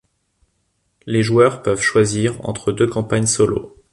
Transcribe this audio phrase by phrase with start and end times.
[1.05, 3.75] Les joueurs peuvent choisir entre deux campagnes solo.